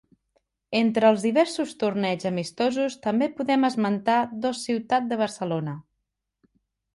[0.77, 5.77] Entre els diversos torneigs amistosos també podem esmentar dos Ciutat de Barcelona.